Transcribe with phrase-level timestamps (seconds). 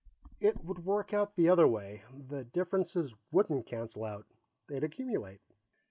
[0.39, 2.01] "It would work out the other way.
[2.27, 4.25] The differences wouldn't cancel out;
[4.67, 5.41] they'd accumulate.